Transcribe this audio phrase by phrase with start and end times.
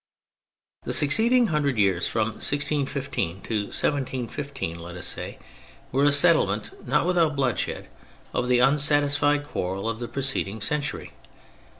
[0.81, 5.37] The succeeding hundred years, from 1615 to 1715, let us say,
[5.91, 7.87] were a settlement, not without bloodshed,
[8.33, 11.11] of the unsatisfied quarrel of the preceding century.